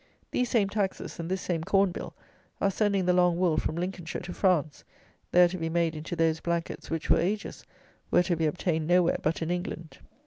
These 0.31 0.49
same 0.49 0.67
taxes 0.67 1.19
and 1.19 1.29
this 1.29 1.41
same 1.43 1.63
Corn 1.63 1.91
bill 1.91 2.15
are 2.59 2.71
sending 2.71 3.05
the 3.05 3.13
long 3.13 3.37
wool 3.37 3.57
from 3.57 3.75
Lincolnshire 3.75 4.21
to 4.23 4.33
France, 4.33 4.83
there 5.31 5.47
to 5.47 5.59
be 5.59 5.69
made 5.69 5.95
into 5.95 6.15
those 6.15 6.39
blankets 6.39 6.89
which, 6.89 7.05
for 7.05 7.19
ages, 7.19 7.65
were 8.09 8.23
to 8.23 8.35
be 8.35 8.47
obtained 8.47 8.87
nowhere 8.87 9.19
but 9.21 9.43
in 9.43 9.51
England. 9.51 9.99